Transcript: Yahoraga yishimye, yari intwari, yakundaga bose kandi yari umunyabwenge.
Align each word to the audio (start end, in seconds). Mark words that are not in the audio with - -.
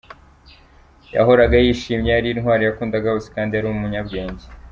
Yahoraga 1.15 1.55
yishimye, 1.65 2.09
yari 2.11 2.27
intwari, 2.31 2.63
yakundaga 2.65 3.07
bose 3.13 3.27
kandi 3.35 3.51
yari 3.53 3.67
umunyabwenge. 3.69 4.45